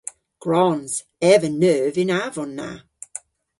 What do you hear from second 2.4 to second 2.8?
na.